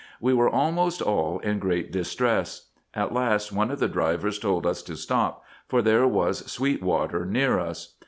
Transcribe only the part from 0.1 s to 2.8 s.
We were almost all in great distress.